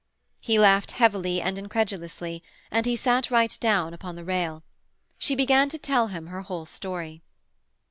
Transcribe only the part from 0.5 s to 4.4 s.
laughed heavily and incredulously, and he sat right down upon the